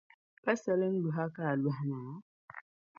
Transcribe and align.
Pa 0.43 0.53
saliŋ' 0.61 0.99
lɔha 1.03 1.25
ka 1.35 1.41
o 1.53 1.59
lɔhi 1.63 1.83
maa? 1.91 2.11